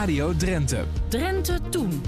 Radio 0.00 0.36
Drenthe. 0.36 0.84
Drenthe 1.08 1.58
Toen. 1.68 2.02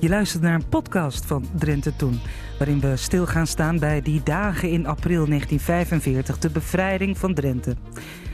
Je 0.00 0.08
luistert 0.08 0.42
naar 0.42 0.54
een 0.54 0.68
podcast 0.68 1.24
van 1.24 1.46
Drenthe 1.58 1.96
Toen, 1.96 2.20
waarin 2.58 2.80
we 2.80 2.96
stil 2.96 3.26
gaan 3.26 3.46
staan 3.46 3.78
bij 3.78 4.02
die 4.02 4.20
dagen 4.22 4.70
in 4.70 4.86
april 4.86 5.26
1945, 5.26 6.38
de 6.38 6.50
bevrijding 6.50 7.18
van 7.18 7.34
Drenthe. 7.34 7.76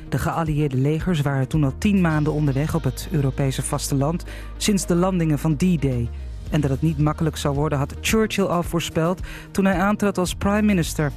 De 0.09 0.19
geallieerde 0.19 0.77
legers 0.77 1.21
waren 1.21 1.49
toen 1.49 1.65
al 1.65 1.79
tien 1.79 2.01
maanden 2.01 2.33
onderweg 2.33 2.75
op 2.75 2.85
het 2.85 3.09
Europese 3.11 3.63
vasteland 3.63 4.25
sinds 4.57 4.87
de 4.87 4.95
landingen 4.95 5.39
van 5.39 5.57
D-Day. 5.57 6.09
En 6.51 6.61
dat 6.61 6.71
het 6.71 6.83
niet 6.83 6.99
makkelijk 6.99 7.37
zou 7.37 7.55
worden 7.55 7.79
had 7.79 7.95
Churchill 8.01 8.45
al 8.45 8.63
voorspeld 8.63 9.21
toen 9.51 9.65
hij 9.65 9.79
aantrad 9.79 10.19
als 10.19 10.35
prime 10.35 10.63
minister. 10.63 11.13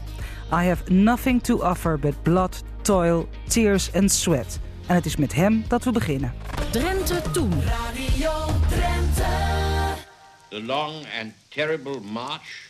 I 0.52 0.68
have 0.68 0.92
nothing 0.92 1.44
to 1.44 1.58
offer 1.58 2.00
but 2.00 2.24
blood, 2.24 2.64
toil, 2.82 3.30
tears 3.48 3.94
and 3.94 4.12
sweat. 4.12 4.60
En 4.88 4.96
het 4.96 5.06
is 5.06 5.16
met 5.16 5.34
hem 5.34 5.64
dat 5.68 5.84
we 5.84 5.92
beginnen. 5.92 6.34
Drenthe 6.72 7.22
Toen. 7.32 7.52
Radio 7.62 8.32
Drenthe. 8.70 9.54
the 10.54 10.60
long 10.60 11.04
and 11.20 11.34
terrible 11.50 12.00
march 12.02 12.70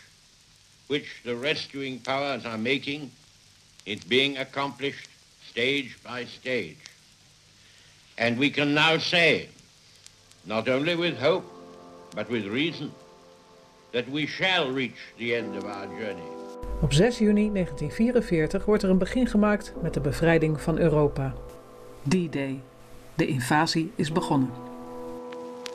which 0.88 1.22
the 1.26 1.36
rescuing 1.36 2.00
powers 2.00 2.46
are 2.46 2.58
making 2.58 3.12
is 3.86 4.00
being 4.08 4.38
accomplished 4.38 5.10
stage 5.50 5.98
by 6.02 6.26
stage. 6.26 6.78
And 8.18 8.38
we 8.38 8.50
can 8.50 8.74
now 8.74 8.98
say, 9.00 9.50
not 10.46 10.70
only 10.70 10.96
with 10.96 11.18
hope, 11.18 11.44
but 12.16 12.30
with 12.30 12.46
reason, 12.46 12.92
that 13.92 14.10
we 14.10 14.28
shall 14.28 14.72
reach 14.72 15.00
the 15.18 15.36
end 15.36 15.58
of 15.58 15.66
our 15.66 15.88
journey. 15.88 16.30
Op 16.82 16.94
6 16.94 17.18
juni 17.18 17.52
1944 17.52 18.66
wordt 18.66 18.84
er 18.84 18.90
een 18.90 18.98
begin 18.98 19.28
gemaakt 19.28 19.74
met 19.82 19.94
de 19.94 20.00
bevrijding 20.00 20.62
van 20.62 20.78
Europa. 20.78 21.34
D-Day. 22.04 22.62
De 23.16 23.28
invasie 23.28 23.92
is 23.96 24.12
begonnen. 24.12 24.50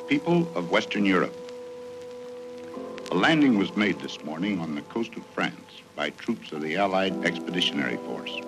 People 0.07 0.47
of 0.55 0.71
Western 0.71 1.05
Europe. 1.05 1.33
A 3.11 3.15
landing 3.15 3.59
was 3.59 3.73
made 3.75 3.95
this 4.01 4.19
morning 4.25 4.61
on 4.61 4.75
the 4.75 4.83
coast 4.93 5.11
of 5.17 5.23
France 5.33 5.83
by 5.95 6.13
troops 6.17 6.53
of 6.53 6.61
the 6.61 6.77
Allied 6.77 7.25
Expeditionary 7.25 7.99
Force. 8.07 8.43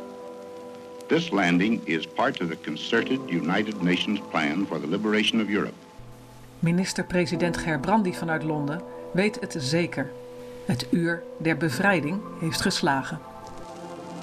This 1.06 1.30
landing 1.30 1.80
is 1.84 2.06
part 2.06 2.40
of 2.40 2.48
the 2.48 2.56
concerted 2.56 3.20
United 3.26 3.82
Nations 3.82 4.20
plan 4.30 4.66
for 4.66 4.80
the 4.80 4.86
liberation 4.86 5.40
of 5.40 5.48
Europe. 5.48 5.74
Minister-president 6.58 7.56
Gerbrandy 7.56 8.12
vanuit 8.12 8.42
Londen 8.42 8.82
weet 9.12 9.40
het 9.40 9.54
zeker. 9.58 10.10
Het 10.66 10.86
uur 10.90 11.22
der 11.38 11.56
bevrijding 11.56 12.20
heeft 12.40 12.60
geslagen. 12.60 13.29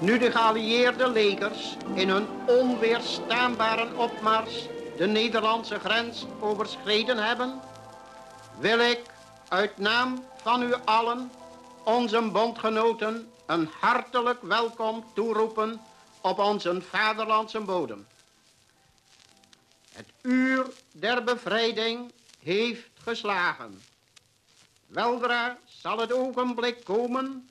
Nu 0.00 0.18
de 0.18 0.30
geallieerde 0.30 1.08
legers 1.08 1.76
in 1.94 2.08
hun 2.08 2.26
onweerstaanbare 2.46 3.96
opmars 3.96 4.66
de 4.96 5.06
Nederlandse 5.06 5.78
grens 5.78 6.26
overschreden 6.40 7.18
hebben, 7.18 7.60
wil 8.58 8.78
ik 8.78 9.00
uit 9.48 9.78
naam 9.78 10.24
van 10.42 10.62
u 10.62 10.74
allen, 10.84 11.30
onze 11.84 12.20
bondgenoten, 12.20 13.32
een 13.46 13.70
hartelijk 13.80 14.42
welkom 14.42 15.04
toeroepen 15.14 15.80
op 16.20 16.38
onze 16.38 16.80
vaderlandse 16.80 17.60
bodem. 17.60 18.06
Het 19.92 20.08
uur 20.22 20.66
der 20.92 21.24
bevrijding 21.24 22.12
heeft 22.42 22.90
geslagen. 23.02 23.82
Weldra 24.86 25.58
zal 25.64 25.98
het 25.98 26.12
ogenblik 26.12 26.84
komen 26.84 27.50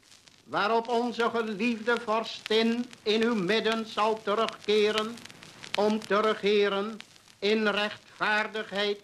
waarop 0.49 0.87
onze 0.87 1.29
geliefde 1.29 1.97
vorstin 2.05 2.85
in 3.03 3.23
uw 3.23 3.35
midden 3.35 3.85
zal 3.85 4.21
terugkeren 4.23 5.17
om 5.75 5.99
te 5.99 6.21
regeren 6.21 6.99
in 7.39 7.67
rechtvaardigheid 7.67 8.99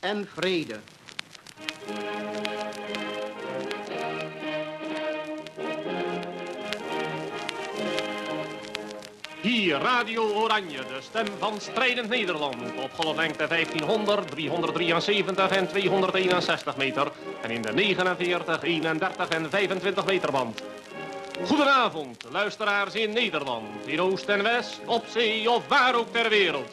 en 0.00 0.28
vrede. 0.34 0.80
Hier 9.40 9.78
Radio 9.78 10.32
Oranje, 10.32 10.76
de 10.76 10.98
stem 11.00 11.26
van 11.38 11.60
strijdend 11.60 12.08
Nederland. 12.08 12.56
Op 12.82 12.92
golflengte 12.92 13.46
1500, 13.46 14.30
373 14.30 15.50
en 15.50 15.68
261 15.68 16.76
meter. 16.76 17.12
En 17.42 17.50
in 17.50 17.62
de 17.62 17.72
49, 17.72 18.62
31 18.62 19.28
en 19.28 19.50
25 19.50 20.06
meter 20.06 20.30
band. 20.30 20.62
Goedenavond, 21.46 22.24
luisteraars 22.30 22.94
in 22.94 23.12
Nederland, 23.12 23.86
in 23.86 24.00
Oost 24.00 24.28
en 24.28 24.42
West, 24.42 24.80
op 24.84 25.04
zee 25.10 25.50
of 25.50 25.66
waar 25.66 25.94
ook 25.94 26.12
ter 26.12 26.28
wereld. 26.28 26.68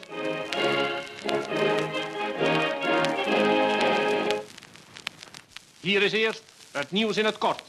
Hier 5.80 6.02
is 6.02 6.12
eerst 6.12 6.42
het 6.70 6.90
nieuws 6.90 7.16
in 7.16 7.24
het 7.24 7.38
kort. 7.38 7.62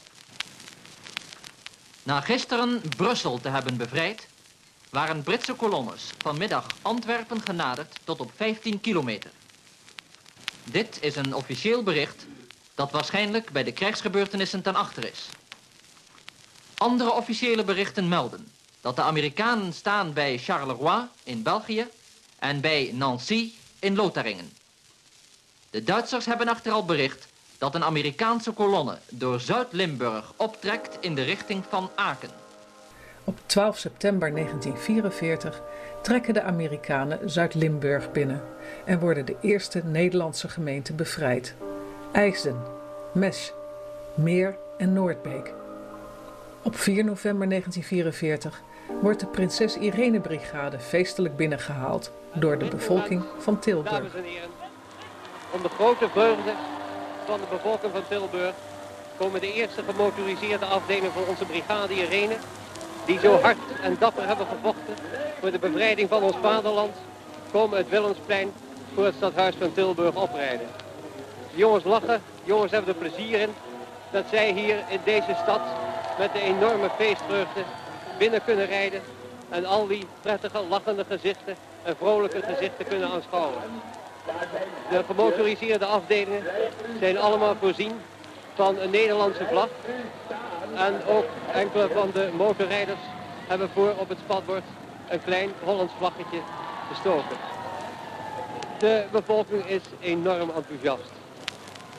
Na 2.02 2.20
gisteren 2.20 2.82
Brussel 2.96 3.40
te 3.40 3.48
hebben 3.48 3.76
bevrijd, 3.76 4.26
waren 4.90 5.22
Britse 5.22 5.54
kolonnes 5.54 6.10
vanmiddag 6.18 6.66
Antwerpen 6.82 7.40
genaderd 7.40 7.98
tot 8.04 8.20
op 8.20 8.30
15 8.36 8.80
kilometer. 8.80 9.30
Dit 10.64 10.98
is 11.00 11.16
een 11.16 11.34
officieel 11.34 11.82
bericht 11.82 12.26
dat 12.74 12.90
waarschijnlijk 12.90 13.50
bij 13.50 13.64
de 13.64 13.72
krijgsgebeurtenissen 13.72 14.62
ten 14.62 14.74
achter 14.74 15.04
is. 15.04 15.28
Andere 16.78 17.12
officiële 17.12 17.64
berichten 17.64 18.08
melden 18.08 18.48
dat 18.80 18.96
de 18.96 19.02
Amerikanen 19.02 19.72
staan 19.72 20.12
bij 20.12 20.38
Charleroi 20.38 21.02
in 21.24 21.42
België 21.42 21.86
en 22.38 22.60
bij 22.60 22.90
Nancy 22.94 23.52
in 23.78 23.96
Lotharingen. 23.96 24.52
De 25.70 25.84
Duitsers 25.84 26.26
hebben 26.26 26.48
echter 26.48 26.72
al 26.72 26.84
bericht 26.84 27.28
dat 27.58 27.74
een 27.74 27.84
Amerikaanse 27.84 28.52
kolonne 28.52 28.98
door 29.08 29.40
Zuid-Limburg 29.40 30.32
optrekt 30.36 30.96
in 31.00 31.14
de 31.14 31.22
richting 31.22 31.64
van 31.68 31.90
Aken. 31.94 32.30
Op 33.24 33.38
12 33.46 33.78
september 33.78 34.32
1944 34.32 35.62
trekken 36.02 36.34
de 36.34 36.42
Amerikanen 36.42 37.30
Zuid-Limburg 37.30 38.12
binnen 38.12 38.42
en 38.84 38.98
worden 38.98 39.24
de 39.24 39.36
eerste 39.40 39.84
Nederlandse 39.84 40.48
gemeenten 40.48 40.96
bevrijd. 40.96 41.54
IJsden, 42.12 42.62
Mesch, 43.12 43.50
Meer 44.14 44.56
en 44.78 44.92
Noordbeek. 44.92 45.52
Op 46.68 46.76
4 46.76 47.04
november 47.04 47.48
1944 47.48 48.62
wordt 49.00 49.20
de 49.20 49.26
Prinses 49.26 49.76
Irene 49.76 50.20
Brigade 50.20 50.78
feestelijk 50.78 51.36
binnengehaald 51.36 52.12
door 52.34 52.58
de 52.58 52.64
bevolking 52.64 53.24
van 53.38 53.58
Tilburg. 53.58 53.90
Dames 53.90 54.14
en 54.14 54.24
heren, 54.24 54.48
om 55.50 55.62
de 55.62 55.68
grote 55.68 56.08
vreugde 56.08 56.52
van 57.26 57.40
de 57.40 57.46
bevolking 57.50 57.92
van 57.92 58.02
Tilburg 58.08 58.52
komen 59.18 59.40
de 59.40 59.52
eerste 59.52 59.82
gemotoriseerde 59.82 60.64
afdelingen 60.64 61.12
van 61.12 61.22
onze 61.28 61.44
brigade 61.44 61.94
Irene, 61.94 62.36
die 63.06 63.18
zo 63.18 63.40
hard 63.40 63.58
en 63.82 63.96
dapper 63.98 64.26
hebben 64.26 64.46
gevochten 64.46 64.94
voor 65.40 65.50
de 65.50 65.58
bevrijding 65.58 66.08
van 66.08 66.22
ons 66.22 66.36
vaderland, 66.42 66.94
komen 67.52 67.78
het 67.78 67.88
Willemsplein 67.88 68.50
voor 68.94 69.04
het 69.04 69.14
stadhuis 69.14 69.54
van 69.58 69.72
Tilburg 69.72 70.14
oprijden. 70.14 70.66
De 71.52 71.58
jongens 71.58 71.84
lachen, 71.84 72.22
jongens 72.44 72.72
hebben 72.72 72.94
er 72.94 73.00
plezier 73.00 73.40
in 73.40 73.50
dat 74.10 74.24
zij 74.30 74.52
hier 74.52 74.76
in 74.88 75.00
deze 75.04 75.36
stad 75.42 75.60
met 76.18 76.32
de 76.32 76.40
enorme 76.40 76.88
feestvreugde 76.96 77.62
binnen 78.18 78.44
kunnen 78.44 78.66
rijden 78.66 79.02
en 79.48 79.64
al 79.64 79.86
die 79.86 80.06
prettige 80.22 80.62
lachende 80.68 81.04
gezichten 81.04 81.56
en 81.82 81.96
vrolijke 81.96 82.42
gezichten 82.42 82.86
kunnen 82.86 83.08
aanschouwen. 83.08 83.58
De 84.90 85.04
gemotoriseerde 85.06 85.84
afdelingen 85.84 86.44
zijn 87.00 87.18
allemaal 87.18 87.54
voorzien 87.60 87.92
van 88.54 88.78
een 88.78 88.90
Nederlandse 88.90 89.46
vlag. 89.46 89.68
En 90.74 90.94
ook 91.06 91.24
enkele 91.54 91.88
van 91.92 92.10
de 92.12 92.28
motorrijders 92.36 93.00
hebben 93.46 93.68
voor 93.74 93.94
op 93.98 94.08
het 94.08 94.18
spatbord 94.24 94.62
een 95.08 95.22
klein 95.24 95.50
Hollands 95.64 95.92
vlaggetje 95.98 96.40
gestoken. 96.90 97.36
De 98.78 99.04
bevolking 99.12 99.66
is 99.66 99.82
enorm 100.00 100.50
enthousiast. 100.56 101.10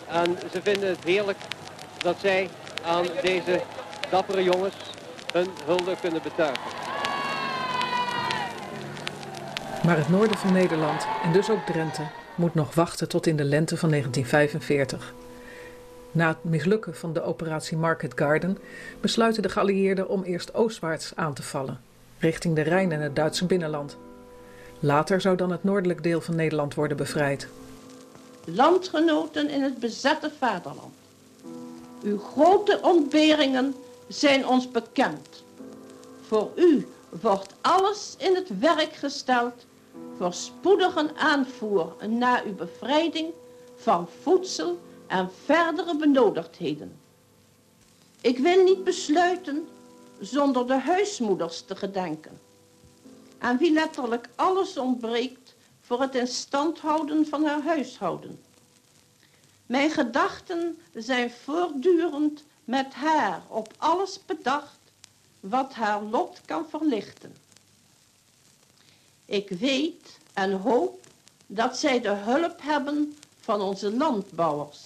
En 0.08 0.38
ze 0.52 0.62
vinden 0.62 0.90
het 0.90 1.04
heerlijk 1.04 1.38
dat 2.02 2.16
zij 2.22 2.50
aan 2.86 3.06
deze 3.22 3.62
dappere 4.10 4.44
jongens 4.44 4.76
hun 5.34 5.48
hulde 5.66 5.96
kunnen 6.02 6.22
betuigen. 6.22 6.78
Maar 9.86 9.98
het 9.98 10.10
noorden 10.10 10.38
van 10.38 10.54
Nederland, 10.54 11.08
en 11.24 11.32
dus 11.32 11.50
ook 11.50 11.66
Drenthe, 11.66 12.08
moet 12.36 12.54
nog 12.54 12.76
wachten 12.76 13.10
tot 13.10 13.28
in 13.28 13.36
de 13.36 13.44
lente 13.44 13.78
van 13.78 13.90
1945. 13.90 15.14
Na 16.12 16.28
het 16.28 16.44
mislukken 16.44 16.96
van 16.96 17.14
de 17.14 17.22
operatie 17.22 17.78
Market 17.78 18.12
Garden 18.16 18.58
besluiten 19.02 19.42
de 19.42 19.50
geallieerden 19.50 20.10
om 20.10 20.24
eerst 20.24 20.54
oostwaarts 20.54 21.12
aan 21.16 21.34
te 21.34 21.44
vallen, 21.44 21.82
richting 22.20 22.56
de 22.56 22.62
Rijn 22.62 22.92
en 22.92 23.02
het 23.02 23.16
Duitse 23.16 23.46
binnenland. 23.46 23.98
Later 24.80 25.22
zou 25.22 25.36
dan 25.36 25.52
het 25.52 25.64
noordelijk 25.64 26.04
deel 26.04 26.22
van 26.22 26.36
Nederland 26.36 26.74
worden 26.74 26.98
bevrijd. 26.98 27.48
Landgenoten 28.44 29.50
in 29.50 29.62
het 29.62 29.80
bezette 29.80 30.32
vaderland. 30.40 30.94
Uw 32.04 32.20
grote 32.20 32.80
ontberingen 32.82 33.76
zijn 34.10 34.48
ons 34.48 34.72
bekend. 34.72 35.44
Voor 36.22 36.52
u 36.56 36.88
wordt 37.22 37.54
alles 37.62 38.16
in 38.18 38.36
het 38.36 38.60
werk 38.60 38.94
gesteld 38.94 39.66
voor 40.18 40.34
spoedige 40.34 41.16
aanvoer 41.16 41.96
na 42.08 42.44
uw 42.44 42.56
bevrijding 42.56 43.34
van 43.76 44.08
voedsel 44.22 44.80
en 45.08 45.30
verdere 45.46 45.96
benodigdheden. 45.96 47.00
Ik 48.22 48.38
wil 48.38 48.64
niet 48.64 48.84
besluiten 48.84 49.68
zonder 50.20 50.68
de 50.68 50.80
huismoeders 50.80 51.62
te 51.62 51.76
gedenken, 51.76 52.40
aan 53.38 53.58
wie 53.58 53.72
letterlijk 53.72 54.30
alles 54.36 54.78
ontbreekt 54.78 55.56
voor 55.82 56.02
het 56.02 56.16
in 56.16 56.28
stand 56.28 56.80
houden 56.80 57.26
van 57.26 57.46
haar 57.46 57.62
huishouden. 57.62 58.40
Mijn 59.66 59.90
gedachten 59.90 60.78
zijn 60.94 61.32
voortdurend 61.32 62.44
met 62.70 62.94
haar 62.94 63.42
op 63.48 63.74
alles 63.78 64.20
bedacht 64.26 64.80
wat 65.40 65.74
haar 65.74 66.04
lot 66.04 66.42
kan 66.46 66.66
verlichten. 66.70 67.36
Ik 69.26 69.50
weet 69.50 70.20
en 70.34 70.52
hoop 70.52 71.06
dat 71.48 71.78
zij 71.78 72.02
de 72.02 72.14
hulp 72.14 72.62
hebben 72.62 73.18
van 73.40 73.62
onze 73.62 73.96
landbouwers. 73.96 74.80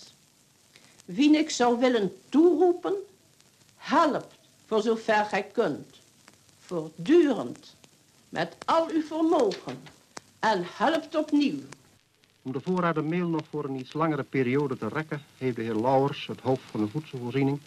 Wie 1.06 1.38
ik 1.38 1.50
zou 1.50 1.80
willen 1.80 2.22
toeroepen, 2.30 2.94
help 3.78 4.32
voor 4.66 4.82
zover 4.82 5.26
gij 5.26 5.44
kunt, 5.44 6.00
voortdurend, 6.60 7.76
met 8.30 8.56
al 8.66 8.90
uw 8.90 9.02
vermogen 9.02 9.82
en 10.40 10.66
helpt 10.78 11.16
opnieuw. 11.16 11.60
Om 12.42 12.52
de 12.52 12.62
voorraden 12.62 13.08
meel 13.08 13.28
nog 13.28 13.44
voor 13.50 13.66
een 13.66 13.80
iets 13.80 13.94
langere 13.94 14.24
periode 14.24 14.78
te 14.78 14.88
rekken, 14.88 15.24
heeft 15.38 15.56
de 15.56 15.62
heer 15.62 15.76
Lauwers, 15.76 16.28
het 16.28 16.40
hoofd 16.40 16.64
van 16.72 16.80
de 16.80 16.88
voedselvoorziening, 16.88 17.60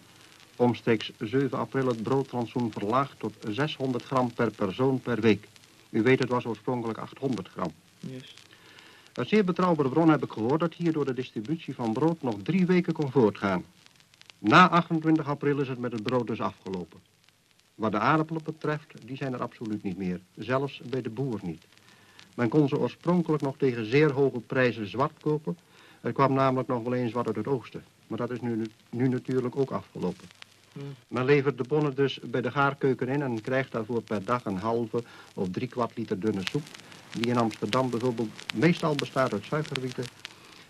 omstreeks 0.57 1.11
7 1.19 1.57
april 1.57 1.87
het 1.87 2.03
broodrantsoen 2.03 2.71
verlaagd 2.71 3.19
tot 3.19 3.33
600 3.49 4.03
gram 4.03 4.33
per 4.33 4.51
persoon 4.51 4.99
per 4.99 5.21
week. 5.21 5.47
U 5.89 6.01
weet, 6.01 6.19
het 6.19 6.29
was 6.29 6.45
oorspronkelijk 6.45 6.99
800 6.99 7.47
gram. 7.47 7.71
Yes. 7.99 8.33
Uit 9.13 9.27
zeer 9.27 9.43
betrouwbare 9.43 9.89
bron 9.89 10.09
heb 10.09 10.23
ik 10.23 10.31
gehoord 10.31 10.59
dat 10.59 10.73
hierdoor 10.73 11.05
de 11.05 11.13
distributie 11.13 11.75
van 11.75 11.93
brood 11.93 12.21
nog 12.21 12.35
drie 12.43 12.65
weken 12.65 12.93
kon 12.93 13.11
voortgaan. 13.11 13.63
Na 14.39 14.69
28 14.69 15.27
april 15.27 15.59
is 15.59 15.67
het 15.67 15.79
met 15.79 15.91
het 15.91 16.03
brood 16.03 16.27
dus 16.27 16.41
afgelopen. 16.41 16.99
Wat 17.75 17.91
de 17.91 17.99
aardappelen 17.99 18.43
betreft, 18.43 19.07
die 19.07 19.17
zijn 19.17 19.33
er 19.33 19.41
absoluut 19.41 19.83
niet 19.83 19.97
meer. 19.97 20.19
Zelfs 20.35 20.81
bij 20.89 21.01
de 21.01 21.09
boer 21.09 21.39
niet. 21.43 21.65
Men 22.35 22.49
kon 22.49 22.67
ze 22.67 22.79
oorspronkelijk 22.79 23.43
nog 23.43 23.57
tegen 23.57 23.85
zeer 23.85 24.11
hoge 24.11 24.39
prijzen 24.39 24.87
zwart 24.87 25.19
kopen. 25.21 25.57
Er 26.01 26.11
kwam 26.11 26.33
namelijk 26.33 26.67
nog 26.67 26.83
wel 26.83 26.93
eens 26.93 27.11
wat 27.11 27.27
uit 27.27 27.35
het 27.35 27.47
oosten. 27.47 27.83
Maar 28.07 28.17
dat 28.17 28.31
is 28.31 28.41
nu, 28.41 28.65
nu 28.89 29.07
natuurlijk 29.07 29.55
ook 29.55 29.71
afgelopen. 29.71 30.27
Men 31.07 31.25
levert 31.25 31.57
de 31.57 31.63
bonnen 31.63 31.95
dus 31.95 32.19
bij 32.23 32.41
de 32.41 32.51
gaarkeuken 32.51 33.07
in 33.07 33.21
en 33.21 33.41
krijgt 33.41 33.71
daarvoor 33.71 34.01
per 34.01 34.25
dag 34.25 34.45
een 34.45 34.57
halve 34.57 35.03
of 35.33 35.47
drie 35.51 35.67
kwart 35.67 35.97
liter 35.97 36.19
dunne 36.19 36.41
soep. 36.51 36.63
Die 37.11 37.25
in 37.25 37.37
Amsterdam 37.37 37.89
bijvoorbeeld 37.89 38.53
meestal 38.55 38.95
bestaat 38.95 39.33
uit 39.33 39.43
suikerwieten 39.43 40.05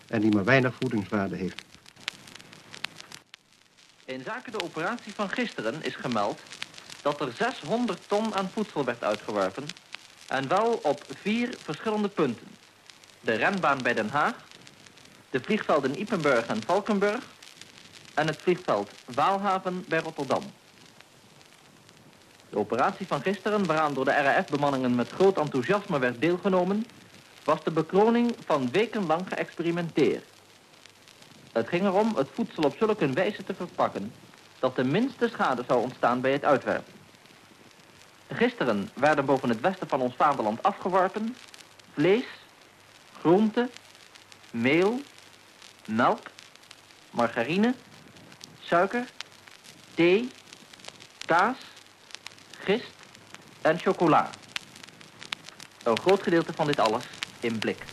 en 0.06 0.20
die 0.20 0.34
maar 0.34 0.44
weinig 0.44 0.74
voedingswaarde 0.80 1.36
heeft. 1.36 1.62
In 4.04 4.22
zaken 4.24 4.52
de 4.52 4.62
operatie 4.62 5.12
van 5.14 5.30
gisteren 5.30 5.82
is 5.82 5.94
gemeld 5.94 6.40
dat 7.02 7.20
er 7.20 7.32
600 7.36 8.00
ton 8.06 8.34
aan 8.34 8.48
voedsel 8.48 8.84
werd 8.84 9.04
uitgeworpen 9.04 9.64
en 10.26 10.48
wel 10.48 10.80
op 10.82 11.04
vier 11.20 11.54
verschillende 11.62 12.08
punten. 12.08 12.46
De 13.20 13.32
renbaan 13.32 13.82
bij 13.82 13.94
Den 13.94 14.08
Haag, 14.08 14.34
de 15.30 15.40
vliegvelden 15.40 16.00
Ipenburg 16.00 16.46
en 16.46 16.62
Valkenburg 16.62 17.24
en 18.18 18.26
het 18.26 18.38
vliegveld 18.42 18.90
Waalhaven 19.14 19.84
bij 19.88 19.98
Rotterdam. 19.98 20.42
De 22.50 22.58
operatie 22.58 23.06
van 23.06 23.22
gisteren, 23.22 23.66
waaraan 23.66 23.94
door 23.94 24.04
de 24.04 24.22
RAF-bemanningen 24.22 24.94
met 24.94 25.10
groot 25.10 25.38
enthousiasme 25.38 25.98
werd 25.98 26.20
deelgenomen, 26.20 26.86
was 27.44 27.64
de 27.64 27.70
bekroning 27.70 28.34
van 28.46 28.70
wekenlang 28.70 29.28
geëxperimenteerd. 29.28 30.24
Het 31.52 31.68
ging 31.68 31.84
erom 31.84 32.16
het 32.16 32.28
voedsel 32.32 32.62
op 32.62 32.76
zulke 32.78 33.06
wijze 33.12 33.44
te 33.44 33.54
verpakken 33.54 34.12
dat 34.58 34.76
de 34.76 34.84
minste 34.84 35.28
schade 35.28 35.64
zou 35.66 35.82
ontstaan 35.82 36.20
bij 36.20 36.32
het 36.32 36.44
uitwerpen. 36.44 36.92
Gisteren 38.28 38.90
werden 38.94 39.24
boven 39.24 39.48
het 39.48 39.60
westen 39.60 39.88
van 39.88 40.00
ons 40.00 40.14
vaderland 40.16 40.62
afgeworpen 40.62 41.36
vlees, 41.92 42.26
groente, 43.20 43.68
meel, 44.50 45.00
melk, 45.86 46.20
margarine, 47.10 47.74
suiker, 48.68 49.04
thee, 49.94 50.28
kaas, 51.26 51.56
gist 52.64 52.92
en 53.62 53.78
chocola. 53.78 54.28
Een 55.84 55.98
groot 55.98 56.22
gedeelte 56.22 56.52
van 56.52 56.66
dit 56.66 56.78
alles 56.78 57.04
in 57.40 57.58
blik. 57.58 57.84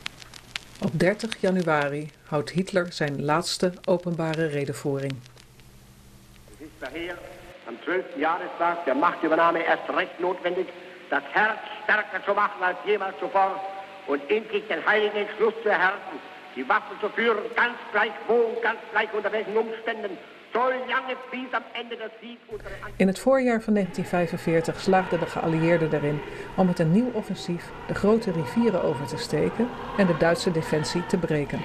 Op 0.82 1.00
30 1.00 1.42
januari 1.42 2.12
houdt 2.26 2.50
Hitler 2.50 2.94
zijn 2.94 3.26
laatste 3.26 3.74
openbare 3.86 4.46
redenvoering. 4.46 5.14
Es 6.54 6.66
ist 6.66 6.80
daher 6.80 7.18
am 7.68 7.78
12. 7.84 8.04
Jahrestag 8.16 8.84
der 8.86 8.96
Machtübernahme 8.96 9.64
erst 9.64 9.90
recht 9.90 10.20
notwendig, 10.20 10.68
das 11.10 11.24
Herz 11.32 11.60
stärker 11.84 12.24
zu 12.26 12.34
machen 12.34 12.64
als 12.64 12.78
jemals 12.86 13.16
zuvor 13.20 13.62
und 14.08 14.22
endlich 14.30 14.68
den 14.68 14.86
heiligen 14.86 15.18
Entschluss 15.18 15.54
zu 15.64 15.70
erhärten, 15.70 16.20
die 16.56 16.68
Waffen 16.68 17.00
zu 17.00 17.10
führen, 17.10 17.44
ganz 17.56 17.78
gleich 17.92 18.14
wo, 18.28 18.60
ganz 18.62 18.80
gleich 18.92 19.14
unter 19.14 19.32
welchen 19.32 19.58
Umständen, 19.58 20.18
zolange 20.56 21.16
bis 21.32 21.52
am 21.52 21.64
Ende 21.74 21.96
der 21.98 22.12
Sieg 22.22 22.38
unsere 22.52 22.76
In 22.96 23.08
het 23.08 23.20
voorjaar 23.20 23.62
van 23.62 23.74
1945 23.74 24.82
slaagden 24.82 25.20
de 25.20 25.26
geallieerden 25.26 25.94
erin 25.94 26.20
om 26.56 26.66
met 26.66 26.80
een 26.80 26.92
nieuw 26.92 27.12
offensief 27.14 27.70
de 27.88 27.96
grote 27.96 28.32
rivieren 28.32 28.84
over 28.84 29.06
te 29.06 29.18
steken 29.18 29.70
en 29.98 30.08
de 30.08 30.18
Duitse 30.18 30.52
defensie 30.52 31.06
te 31.06 31.18
breken. 31.18 31.60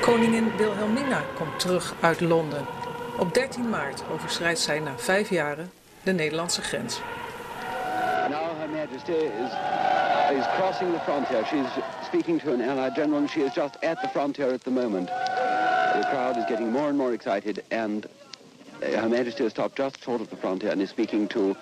Koningin 0.00 0.56
Wilhelmina 0.56 1.22
komt 1.34 1.58
terug 1.58 1.94
uit 2.00 2.20
Londen. 2.20 2.66
Op 3.18 3.34
13 3.34 3.68
maart 3.68 4.02
overschrijdt 4.12 4.58
zij 4.58 4.78
na 4.78 4.92
vijf 4.96 5.30
jaren 5.30 5.70
de 6.02 6.12
Nederlandse 6.12 6.62
grens. 6.62 7.00
Now 8.30 8.58
Her 8.58 8.68
Majesty 8.68 9.12
is, 9.12 9.87
is 10.32 10.46
crossing 10.56 10.92
the 10.92 11.00
frontier. 11.00 11.44
She's 11.50 11.66
speaking 12.06 12.38
to 12.40 12.52
an 12.52 12.60
Allied 12.60 12.94
general 12.94 13.18
and 13.18 13.30
she 13.30 13.40
is 13.40 13.52
just 13.54 13.76
at 13.82 14.00
the 14.02 14.08
frontier 14.08 14.50
at 14.52 14.62
the 14.62 14.70
moment. 14.70 15.08
The 15.08 16.06
crowd 16.10 16.36
is 16.36 16.44
getting 16.48 16.70
more 16.70 16.88
and 16.88 16.98
more 16.98 17.12
excited 17.14 17.64
and 17.70 18.06
uh, 18.82 19.00
Her 19.00 19.08
Majesty 19.08 19.42
has 19.44 19.52
stopped 19.52 19.76
just 19.76 20.02
short 20.02 20.20
of 20.20 20.30
the 20.30 20.36
frontier 20.36 20.70
and 20.70 20.80
is 20.80 20.90
speaking 20.90 21.28
to 21.28 21.56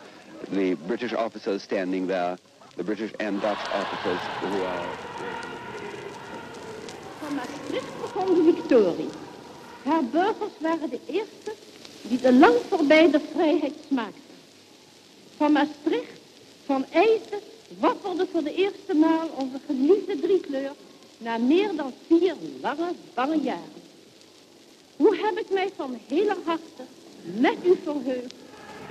the 0.51 0.75
British 0.87 1.13
officers 1.13 1.63
standing 1.63 2.07
there, 2.07 2.37
the 2.77 2.85
British 2.85 3.13
and 3.21 3.41
Dutch 3.41 3.59
officers 3.73 4.21
who 4.41 4.63
are... 4.63 4.89
Van 7.21 7.35
Maastricht 7.35 8.01
begon 8.01 8.35
de 8.35 8.53
victorie. 8.55 9.09
Haar 9.85 10.05
burgers 10.05 10.53
waren 10.59 10.91
de 10.91 11.01
eerste 11.07 11.53
die 12.03 12.21
de 12.21 12.33
lang 12.33 12.55
voorbijde 12.69 13.21
vrijheid 13.33 13.75
smaakten. 13.87 14.23
Van 15.37 15.53
Maastricht, 15.53 16.21
van 16.67 16.85
IJzen, 16.91 17.41
wapperde 17.79 18.27
voor 18.33 18.43
de 18.43 18.55
eerste 18.55 18.95
maal 18.95 19.29
onze 19.37 19.61
geliefde 19.67 20.21
driekleur 20.21 20.73
na 21.19 21.37
meer 21.37 21.77
dan 21.77 21.93
vier 22.07 22.35
lange, 22.61 22.93
bange 23.15 23.41
jaren. 23.41 23.83
Hoe 24.97 25.17
heb 25.17 25.39
ik 25.39 25.51
mij 25.51 25.71
van 25.77 25.99
heler 26.09 26.37
harte 26.45 26.83
met 27.23 27.57
u 27.65 27.79
verheugd 27.85 28.35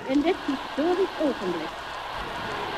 in 0.08 0.22
dit 0.22 0.36
historisch 0.46 1.16
ogenblik. 1.22 1.70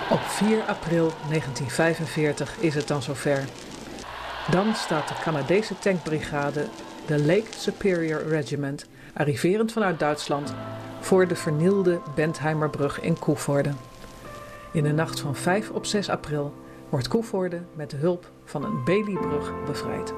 Op 0.09 0.19
4 0.19 0.63
april 0.63 1.11
1945 1.29 2.57
is 2.59 2.75
het 2.75 2.87
dan 2.87 3.01
zover. 3.01 3.43
Dan 4.51 4.75
staat 4.75 5.07
de 5.07 5.13
Canadese 5.23 5.79
tankbrigade, 5.79 6.65
de 7.05 7.25
Lake 7.25 7.47
Superior 7.57 8.27
Regiment, 8.27 8.85
arriverend 9.13 9.71
vanuit 9.71 9.99
Duitsland, 9.99 10.53
voor 10.99 11.27
de 11.27 11.35
vernielde 11.35 12.01
Bentheimerbrug 12.15 13.01
in 13.01 13.19
Koevoorde. 13.19 13.71
In 14.71 14.83
de 14.83 14.91
nacht 14.91 15.19
van 15.19 15.35
5 15.35 15.69
op 15.69 15.85
6 15.85 16.09
april 16.09 16.53
wordt 16.89 17.07
Koevoorde 17.07 17.61
met 17.75 17.89
de 17.89 17.97
hulp 17.97 18.31
van 18.45 18.63
een 18.63 18.83
Baileybrug 18.83 19.53
bevrijd. 19.65 20.13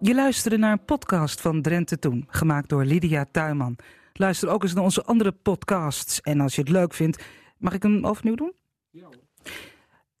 Je 0.00 0.14
luisterde 0.14 0.58
naar 0.58 0.72
een 0.72 0.84
podcast 0.84 1.40
van 1.40 1.62
Drenthe 1.62 1.98
Toen, 1.98 2.26
gemaakt 2.28 2.68
door 2.68 2.84
Lydia 2.84 3.26
Tuinman. 3.30 3.76
Luister 4.18 4.48
ook 4.48 4.62
eens 4.62 4.74
naar 4.74 4.84
onze 4.84 5.04
andere 5.04 5.32
podcasts. 5.32 6.20
En 6.20 6.40
als 6.40 6.54
je 6.54 6.60
het 6.60 6.70
leuk 6.70 6.94
vindt, 6.94 7.24
mag 7.58 7.72
ik 7.72 7.82
hem 7.82 8.06
overnieuw 8.06 8.34
doen? 8.34 8.52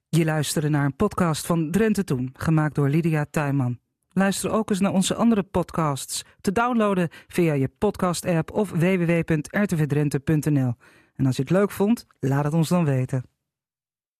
Je 0.08 0.24
luisterde 0.24 0.68
naar 0.68 0.84
een 0.84 0.96
podcast 0.96 1.46
van 1.46 1.70
Drenthe 1.70 2.04
Toen, 2.04 2.30
gemaakt 2.32 2.74
door 2.74 2.88
Lydia 2.88 3.26
Tuinman. 3.30 3.78
Luister 4.08 4.50
ook 4.50 4.70
eens 4.70 4.80
naar 4.80 4.92
onze 4.92 5.14
andere 5.14 5.42
podcasts. 5.42 6.24
Te 6.40 6.52
downloaden 6.52 7.08
via 7.26 7.52
je 7.52 7.70
podcast-app 7.78 8.52
of 8.52 8.70
www.rtvdrenthe.nl. 8.70 10.74
En 11.14 11.26
als 11.26 11.36
je 11.36 11.42
het 11.42 11.50
leuk 11.50 11.70
vond, 11.70 12.06
laat 12.20 12.44
het 12.44 12.54
ons 12.54 12.68
dan 12.68 12.84
weten. 12.84 13.24